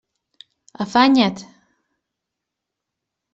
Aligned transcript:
Afanya't! 0.83 1.39